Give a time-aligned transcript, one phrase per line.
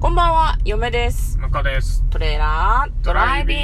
[0.00, 1.36] こんばんは、嫁です。
[1.36, 2.02] 向かです。
[2.08, 3.58] トレーラードライビン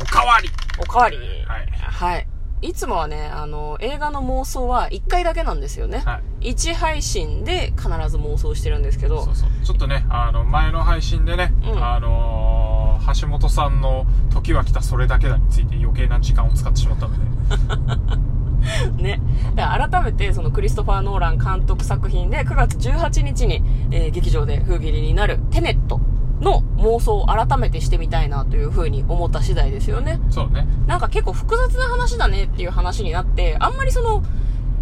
[0.00, 1.22] おかわりグおかわりは
[1.58, 2.26] いはい。
[2.62, 5.98] いつもはね、あの、映画の妄想は1回だけなんですよね。
[5.98, 6.52] はい。
[6.52, 9.50] 1配信で必ず妄想してるんですけどそう、そう。
[9.62, 18.39] ちょっとね、あの、前の配信でね、うんあのー橋本さんの時は来たそれだけだについて余計な時間を使ってしまったので。
[18.96, 19.20] ね。
[19.54, 26.00] だから改めて、そのクリストファー・ノーラン監督作品で9月18日に、えー劇場で封切りになるテネット
[26.40, 30.20] の妄想を改めてしてみたいなというふうに思った次第ですよね。
[30.30, 30.66] そうね。
[30.86, 34.22] なんか結構複雑な話だねっていう話になって、あんまりその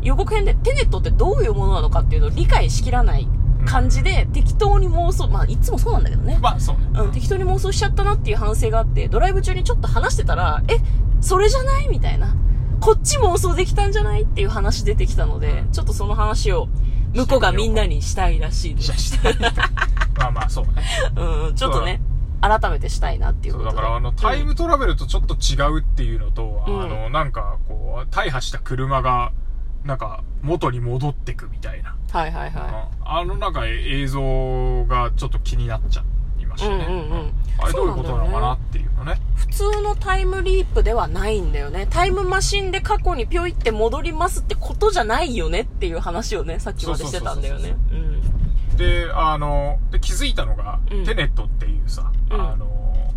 [0.03, 3.29] 予告編でテネットってどういうものなのかっていうのを理解しきらない
[3.67, 6.39] 感じで、適当に妄想、まあいつもそうなんだけどね。
[6.41, 7.01] まあ、そうね。
[7.01, 10.77] うん、適当に妄想しちゃったなっていう反省があって、ドライブ中にちょっと話してたら、え、
[11.21, 11.89] それじゃない？
[11.89, 12.35] みたいな。
[12.81, 14.23] こっち妄想できたんじゃない？
[14.23, 16.69] っていう話出てきたので、ちょっとその話を
[17.15, 18.93] 向こうがみんなにしたいらしいです。
[18.93, 19.37] したい
[20.19, 20.73] まあまあ、そうね。
[21.17, 22.01] うん、ちょっとね、
[22.41, 23.77] 改めてしたいなっていうことで。
[23.77, 29.33] だから、あの、タイムトラベルとちょっと違うっていうのと、うんあの、なんか、こう、大破した車が、
[29.85, 31.97] なんか、元に戻ってくみたいな。
[32.11, 36.05] はいはいはあのなんか映像がちょっと気になっちゃい
[36.67, 36.87] ね。
[36.89, 39.15] うんうんうんあれどういうことなのかなっていうのね。
[39.15, 39.39] い。
[39.39, 41.89] 普通のタイムリープではないんだよね。
[41.91, 47.77] タイムマシンで過去にぴょいって戻りますってことじゃないよねっていう話をね、さっきまでしてたんだよね。
[47.91, 48.77] うん。
[48.77, 53.13] で、あの、で気づいたのが、うんテネットっていうさ、うんあの、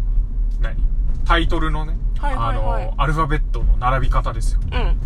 [0.59, 0.75] 何
[1.23, 4.61] タイトルのね、はいはいはいあの、アルファベットの並び方ですよ。
[4.71, 4.97] うん。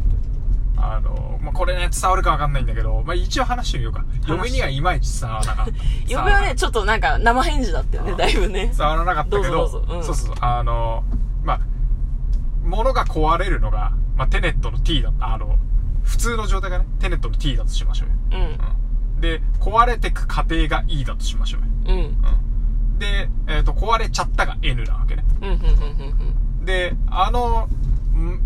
[0.94, 4.06] あの、まあ、これね、伝わるかわかんないんだけど、まあ、一応話してみようか。
[4.24, 5.72] 話嫁にはいまいち伝わらなかった。
[6.08, 8.72] 嫁はね、ちょっとなんか生返事だったよね、あだいぶね。
[8.76, 11.04] 伝わらなかったけど、どうぞどうぞうんそうそうそう、あの、
[11.44, 11.60] まあ、
[12.64, 15.58] 物が壊れるのが、まあ、テネットの T だった、あの、
[16.04, 18.16] 普通の状態がね、テネットの T だとしましょうよ。
[18.32, 18.46] うん。
[18.46, 19.22] うん。
[19.22, 21.96] で、壊れてく過程が E だとしましょうよ。
[21.96, 22.04] うん。
[22.04, 23.00] うん。
[23.00, 25.26] で、えっ、と、壊れちゃったが N なわけね。
[25.42, 25.60] うん、うん、うん、
[26.60, 26.66] うん。
[26.66, 27.85] で、あの、ん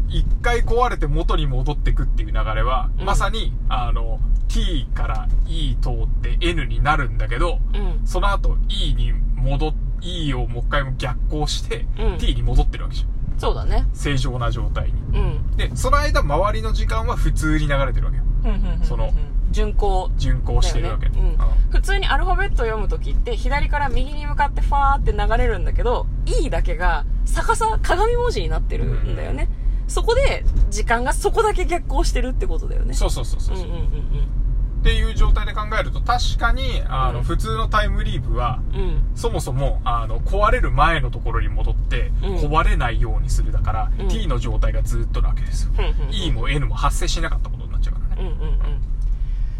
[0.09, 8.05] 一回壊れて元に戻ってくっていう流れは、うんまさに、あの、T から E 通って N になるんだけど、うん。
[8.05, 13.39] その後 E に戻っ、E をもう一回も逆行して、うん T に戻ってるわけじゃん。
[13.39, 13.87] そうだね。
[13.93, 15.01] 正常な状態に。
[15.17, 15.57] うん。
[15.57, 18.23] で、その間周りの時間は普通に流れてるわけよ。
[18.43, 18.83] うん、うん、うん。
[18.83, 19.13] その、
[19.51, 20.11] 巡航。
[20.17, 21.09] 巡行してるわけ。
[21.09, 21.37] ねうん
[21.69, 29.49] 普通にアルファベットを読むときって、左から右に向かってファーって流れるんだけど、E だけが逆さ、鏡文字になってるんだよね。
[29.87, 32.93] そこで、時間がそこだけ逆行してるってことだよね。
[32.93, 33.57] そうそうそうそう。
[33.57, 34.39] うんうんうん
[34.79, 38.79] っていう状態で考えると、確かに、あの、うん普通のタイムリープは、うん。
[38.79, 39.11] うん。
[39.13, 45.71] そもそも、あの、壊れる前のところに戻って、うん壊れないようにするだから、うん T の状態がずっとなわけですよ。
[46.11, 48.21] E も N も発生しなかったことになっちゃうからね。
[48.21, 48.59] うんうんうん。
[48.59, 48.61] だ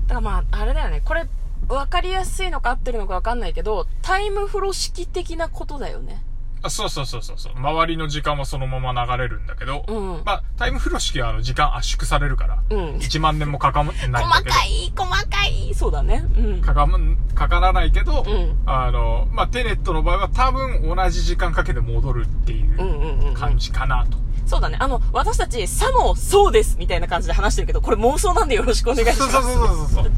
[0.07, 1.01] からまあ、あれだよね。
[1.03, 1.28] これ、
[1.68, 6.24] わかりやすいのか合ってるのかわかんないけど、タイムフロー式的なことだよね。
[6.62, 7.53] あそうそうそうそうそう。
[7.56, 12.96] 周りの時間はそのまま流れるんだけど、うんまあ、タイムフロー式はあの、時間圧縮されるから、うん。
[12.97, 15.74] 1万年もかかんないんだ細けど、かい、細かい。
[15.74, 16.25] そうだね。
[16.38, 16.62] うん。
[16.62, 24.18] かかんかからないけど、うんあの、まあ、テネットの場合は多分同じ時間かけて戻るっていうんうんうんうんう感じかなと。
[24.50, 24.78] そうだね。
[24.80, 29.32] あの、私たち、さもそうですみたいな感じで話してるけど、これ妄想なんでよろしくお願いします。
[29.32, 30.12] そうそうそうそうそう。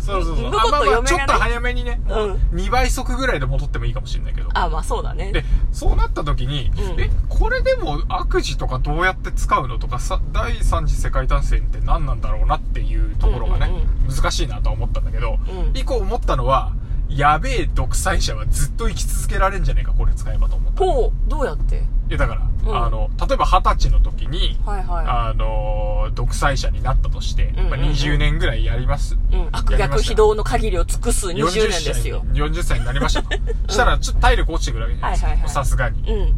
[0.00, 0.50] そうそうそう。
[0.50, 4.48] 向こうと嫁がねちょっと早めにね、うん2倍速ぐらいで戻ってもいいかもしれないけど。
[4.54, 5.30] あ、まあそうだね。
[5.30, 16.72] で、そうなった時に、うんえ、これでも悪事とかどうやって使うのとかさ、第三次世界大戦って何なんだろうなっていうところがね、うん難しいなとは思ったんだけど、うん以降思ったのは、
[17.08, 20.84] やべえ独裁者はずっと生き続けられんじゃねえか、これ使えばと思った。
[20.84, 21.82] いほう、どうやって？
[22.08, 29.14] や、だから、うんあの、例えば二十歳の時に、はいはあの、独裁者になったとして、うんうんうんまあ、20年ぐらいやります。
[29.14, 29.36] い。
[29.36, 29.48] うん。
[29.52, 32.24] 悪逆非道の限りを尽くす20年ですよ。
[32.32, 33.28] 40歳に40歳になりましたと。
[33.72, 35.28] したら、ちょっと体力落ちてくるわけじゃないですか。
[35.28, 36.02] はいはいはいさすがに。
[36.12, 36.36] うん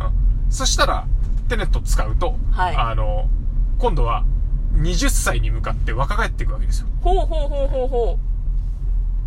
[0.51, 1.07] そしたら、
[1.49, 3.29] テネット使うと、はいあの、
[3.79, 4.25] 今度は、
[4.77, 6.87] 20歳に向かって若返っていくわけですよ。
[7.03, 8.38] ほうほうほうほうほう。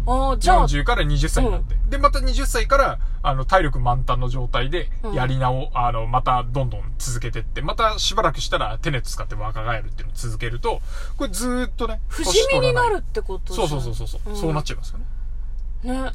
[0.05, 1.75] ああ、じゃあ、40から20歳になって。
[1.89, 10.81] で、また20歳から、あの、体力満タンの状態でうん、やり直、あの、またどんどん続けてって、またしばらくしたらテネ使って若返るっていうのを続けると、
[11.17, 16.03] これずーっとね、不死身になるってことそうんそうそうそうそう、んそうなっちゃいますよね。
[16.03, 16.11] ね。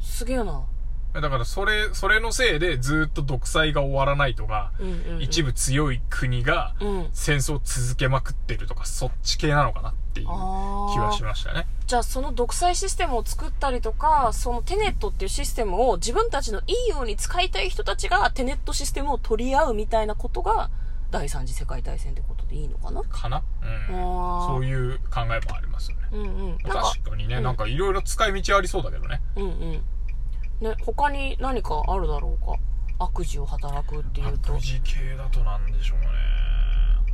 [0.00, 0.62] すげえな。
[1.20, 5.22] だからそれ、それのせいでずーっと独裁が終わらないとか、うんうんうん。
[5.22, 7.08] 一部強い国がうん。
[7.12, 11.22] 戦争を続けまくってるとか、そっち系なのかなっていう気はし。
[11.22, 11.66] ましたね。
[11.86, 20.70] じゃあその独裁システムを作ったりとか、そのテネットっていうシステムを自分たちのいいように使いたい人たちがテネットシステムを取り合うみたいなことが
[21.10, 23.02] 第三次世界大戦ってことでいいのかな？
[23.02, 23.42] かな？
[23.88, 23.96] うん。
[24.46, 26.08] そういう考えもありますよね。
[26.12, 26.58] うんうん。
[26.58, 29.20] 確かにね、うんなんかいろいろ使い道ありそうだけどね。
[29.36, 29.82] うんうん。
[30.60, 32.56] ね、他に何かあるだろうか？
[32.98, 34.60] 悪事を働くっていうと悪。
[34.60, 36.06] 事系だとなんでしょうね。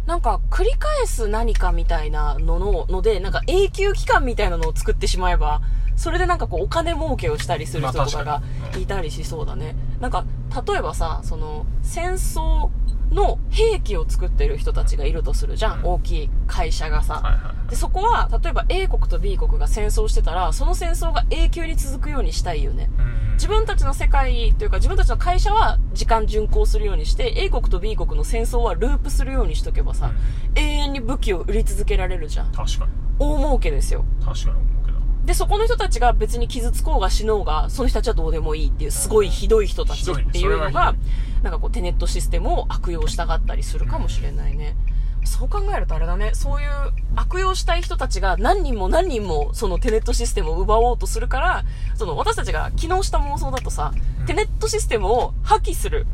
[0.07, 5.63] なんか、繰り返す何かみたいなのの、ので、なんか永久期間みたいなのを作ってしまえば、
[5.97, 8.43] それでなんかこう、お金儲けをしたりする人とかが
[8.79, 9.75] いたりしそうだね。
[10.01, 10.25] なんか、
[10.67, 12.71] 例えばさ、その、戦争
[13.11, 15.79] の兵器を作ってる人たちがいるとするじゃん。
[15.81, 17.15] うん大きい会社がさ。
[17.15, 17.71] はいはい。
[17.71, 22.91] で、そこは、例えば A 国と B 国が戦争してたら、その戦争が永久に続くようにしたいよね。
[22.99, 30.13] うん自分たちの世界というか自分たちの会社は時間巡行するようにして A 国と B 国の戦争はループするようにしとけばさ、
[30.55, 32.93] 永遠に武器を売り続けられるじゃん確かに。
[33.19, 34.84] 大儲けですよ確かに。
[35.25, 40.99] でそこの人たちが別に傷つこうが死のうがその人たちはどうでもいいっていうすごいひどい人たちっていうのがひ
[41.43, 44.77] なんかこうテネットシステムを悪用したがったりするかもしれないね、
[45.25, 46.31] そう考えるとあれだね。
[46.35, 46.69] そういう
[47.17, 54.27] 悪用したい人たちが何人も何人もそのテネットシステムを奪おうとするからその私たちが昨日した妄想だとさ、うん。
[54.27, 56.07] テネットシステムを破棄する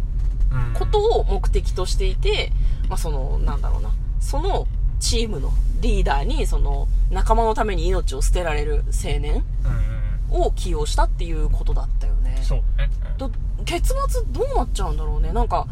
[0.53, 2.53] うんことを目的としていて、
[2.89, 4.67] まあ、その、なんだろうな、その
[5.00, 5.50] チームの
[5.81, 9.44] リーダーに、その、仲間のために命を捨てられる青年
[10.31, 12.91] を起用したっていうことだったよねううだね。
[13.19, 13.31] ど
[13.64, 15.32] 結末どうなっちゃうんだろうね。
[15.32, 15.67] なんか、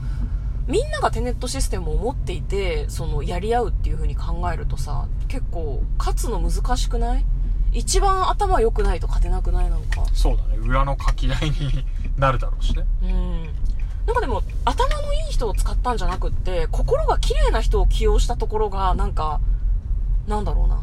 [0.67, 7.25] みんながテネットシステムを持っていて、その、やり合うっていう風に考えるとさ、結構、勝つの難しくない？
[7.73, 9.71] 一番頭良くないと勝てなくない？
[9.71, 10.05] なんか。
[10.13, 10.57] そうだね。
[10.57, 11.85] 裏の書き合いに
[12.17, 12.85] なるだろうしね。
[13.03, 13.49] うん。
[14.09, 19.39] なんかでも、頭のいい人を使ったんじゃなくって、心が綺麗な人を起用したところが、なんか、
[20.27, 20.83] なんだろうな。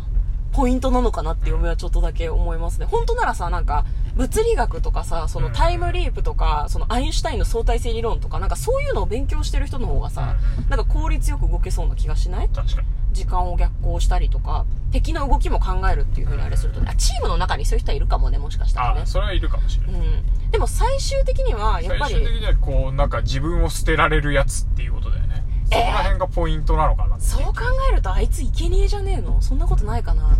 [0.55, 2.85] ポイントなのかなって嫁はちょっとだけ思いますね。
[2.85, 3.85] 本当ならさ、なんか、
[4.15, 10.37] 物理学とかさ、そのタイムリープとか、そのアインシュタインの相対性理論とか、なんかそういうのを勉強してる人の方がさ、
[10.69, 12.49] なんか効率よく動けそうな気がしない？
[12.49, 12.87] 確かに。
[13.11, 19.05] 時間を逆行したりとか、敵の動きも考えるっていう風にあれするとね、あチームの中にそういう人はいるかもね、もしかしたらねああ、。
[19.05, 20.01] それはいるかもしれない。
[20.01, 20.51] うん。
[20.51, 25.43] でも最終的には、やっぱり、最終的にはこう、なんか自分を捨てられるやつっていうことだよね。
[25.65, 27.53] そこら辺がポイントなのかなっていそう考
[27.91, 29.41] えあいつ生贄じゃねえの？
[29.41, 30.37] そんなことないかな？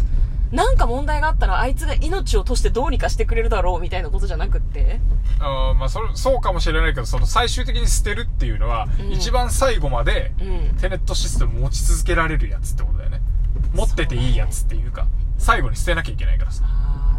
[0.51, 5.01] なんか問題があったらあいつが命を落としてどうにかしてくれるだろうみたいなことじゃなくって。
[5.39, 9.11] あーまあそれ、そうかもしれないけど、その最終的に捨てるっていうのは、うん。
[9.11, 10.77] 一番最後まで、うん。
[10.77, 13.21] テネットシステムを持ち続けられるやつってことだよね。
[13.73, 15.07] 持ってていいやつっていうか、
[15.37, 16.63] 最後に捨てなきゃいけないからさ。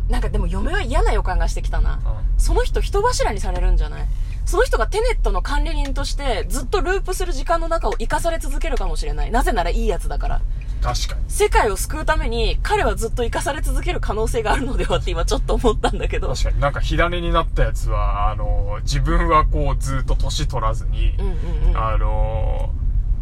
[0.08, 1.96] なんかでも嫁は嫌な予感がしてきたな。
[1.96, 2.00] うん。
[2.38, 4.06] その人人柱にされるんじゃない？
[4.46, 9.30] その人がテネットの管理人としてずっとループする時間の中を生かされ続けるかもしれない。
[9.32, 10.40] なぜならいいやつだから。
[10.80, 11.24] 確かに。
[11.28, 16.28] 世界を救うために彼はずっと生かされ続ける可能性があるのではって今ちょっと思ったんだけど。
[16.28, 16.60] 確かに。
[16.60, 21.76] なんか火種になったやつは、あの、自分はこうずっと年取らずに、うんうんうん。
[21.76, 22.70] あの、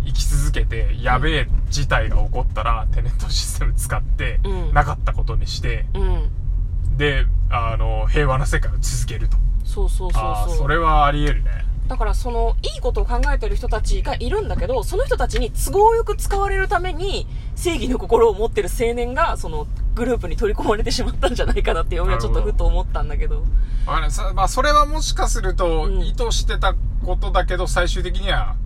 [0.04, 6.30] 生き続けて、やべえ事態が起こったら、テネットシステム使ってうん、なかったことにして、うん。
[6.98, 9.38] で、あの、平和な世界を続けると。
[9.64, 11.64] そうそうそうああ、そうそれはあり得るね。
[11.88, 17.26] だからその、いいことを考えてる人たちがいるんだけど、その人たちに都合よく使われるために、
[17.56, 23.44] 正義の心を持ってる青年が、その、グループに取り込まれてしまったんじゃないかなって、嫁はちょっとふと思ったんだけど。
[23.86, 26.74] あれさまあ、それはもしかすると、うん意図してた
[27.04, 28.56] ことだけど、最終的には、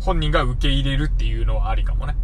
[0.00, 2.14] 本人が受け入れるっていうのはありかもね。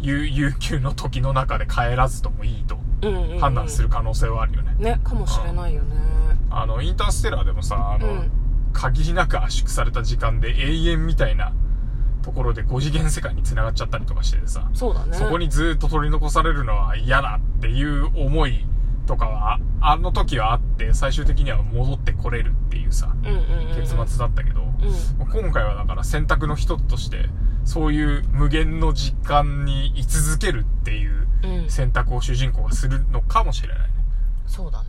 [0.00, 3.38] 有有給の時の中で帰らずともいいとうんうん、うん。
[3.38, 4.74] 判断する可能性はあるよね。
[4.78, 6.21] ね、かもしれないよね。
[6.60, 8.30] あの、インターステラーでもさ、あの、うん
[8.72, 11.52] 限りなく圧縮された時間で永遠みたいな
[12.22, 15.14] ところで5次元世界に繋がっちゃったりとかしててさ、そうだね。
[15.14, 18.64] そこにずっと取り残されるのは嫌だっていう思い
[19.06, 23.76] とかは、あの時はあって、最終的には戻ってこれるっていうさ、うんうんうん。
[23.76, 25.26] 結末だったけど、うん。
[25.42, 27.28] 今回はだから選択の一つとして、
[27.64, 31.70] そういう無限の時間に居続けるっていううん。
[31.70, 33.86] 選択を主人公がするのかもしれないね。
[34.46, 34.88] そうだね。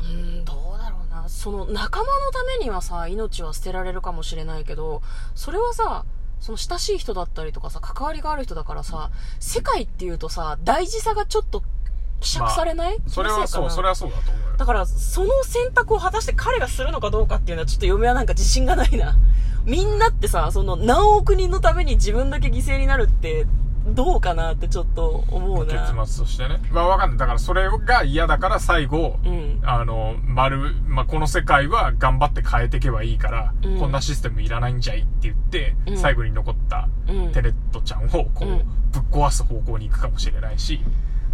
[0.00, 1.28] う、うん、どうだろうな。
[1.28, 5.02] その仲間のためにはさ、命は捨てられるかもしれないけど、
[5.34, 6.04] それはさ、
[6.40, 9.10] その親しい人だったりとかさ、関わりがある人だからさ、
[9.40, 11.62] 世界っていうとさ、大事さがちょっと
[12.20, 14.56] 希釈されない、それはそう、それはそうだと思うよ。
[14.56, 19.16] だから、その選択を果たして彼がするのかどうかっていうのはちょっと嫁はなんか自信がないな。
[19.64, 23.46] みんなってさ、その何億人のために自分だけ犠牲になるって、
[23.94, 25.72] どうかなってちょっと思うな。
[25.72, 26.60] 結末としてね。
[26.70, 27.18] まあわかんない。
[27.18, 29.60] だからそれが嫌だから最後、うん。
[29.64, 37.32] あの、丸、まあ、この世界は頑張って変えていけばいいから、うんこんなシステムいらないんじゃいって言って、うん最後に残ったうん。
[37.32, 38.58] テレットちゃんをこう、うん
[38.92, 40.80] ぶっ壊す方向に行くかもしれないし、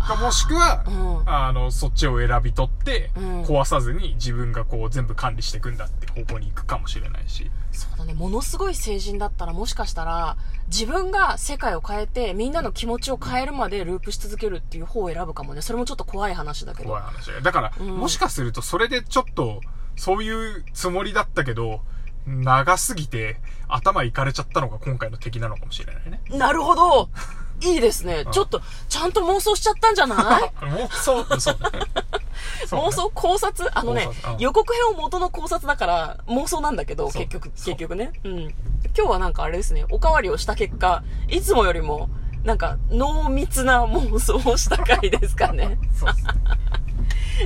[0.03, 1.31] かもしくは、うん。
[1.31, 7.51] あの、そっちを選び取って、うん壊さずに自分がこう全部管理していくんだって方向に行くかもしれないし。
[7.73, 8.15] そうだね。
[8.15, 10.37] ものすごい成人だったらもしかしたら、
[10.69, 15.63] 自分が世界を変えて、みんなの気持ちを変えるまでループし続けるっていう方を選ぶかもね。
[15.63, 16.89] それもちょっと怖い話だけど。
[16.89, 19.61] 怖い話だよだから、うんもしかするとそれでちょっと、
[19.97, 21.81] そういうつもりだったけど、
[22.27, 26.21] 長すぎて頭いかれちゃったのが今回の敵なのかもしれないね。
[26.31, 27.09] なるほど。
[27.65, 28.23] いいですね。
[28.25, 30.53] んちょっと、ちゃんと妄想しちゃったんじゃない？
[30.67, 31.79] 妄想、そうだね。
[32.71, 33.71] 妄想考察？
[33.79, 38.13] あのね予告編を元の考察だから妄想なんだけど、結局、結局ね。
[38.25, 38.41] うん。
[38.97, 42.09] 今日はなんかあれですね、おかわりをした結果、いつもよりも、
[42.45, 45.79] なんか、濃密な妄想をした回ですかね。
[45.99, 46.13] そう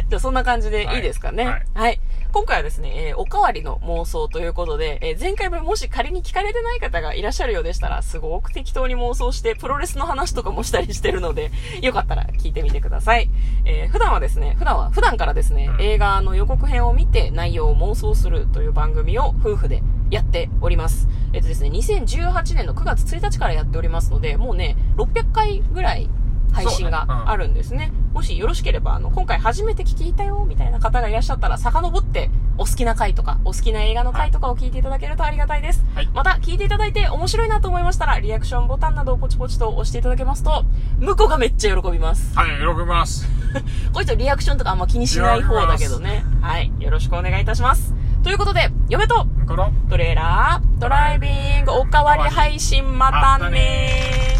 [0.09, 1.45] じゃあそんな感じではいいいですかね。
[1.47, 2.01] ははいい。
[2.37, 11.51] 今回はですね、えーおかわりの妄想ということで、えー前回分もし仮に聞かれてない方がいらっしゃるようでしたら、すごく適当に妄想して、プロレスの話とかもしたりしてるので、
[11.81, 13.31] よかったら聞いてみてください。
[13.65, 21.09] えー普段はですね、普段は、普段からですね、うん映画の予告編を見て内容を妄想するという番組を夫婦でやっております。
[21.33, 26.11] えっとですね、2018年の9月1日からやっておりますので、もうね、600回ぐらい
[26.53, 27.93] 配信があるんですね。
[28.17, 35.85] もしよろしければ、あの、今回初めて聞いたよ、みたいな方がいらっしゃったら、遡って、お好きな回とか、お好きな映画の回とかを聞いていただけるとありがたいです。
[35.95, 40.65] はいまた、聞いていただいて面白いなと思いましたら、リアクションボタンなどをポチポチと押していただけますと、
[40.99, 42.35] 向こうがめっちゃ喜びます。
[42.35, 43.29] はい、喜びます。
[43.93, 46.25] こういう人リアクションとかあんま気にしない方だけどね。
[46.41, 46.73] はい。
[46.79, 47.93] よろしくお願いいたします。
[48.25, 49.73] ということで、嫁とこの？
[49.91, 51.29] トレーラードライビ
[51.61, 54.36] ングおかわり配信またねー